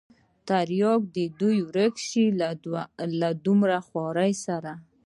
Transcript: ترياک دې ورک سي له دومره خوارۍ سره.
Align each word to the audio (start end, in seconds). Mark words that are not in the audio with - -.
ترياک 0.47 1.01
دې 1.15 1.25
ورک 1.67 1.95
سي 2.09 2.23
له 3.21 3.29
دومره 3.45 3.77
خوارۍ 3.87 4.31
سره. 4.45 4.71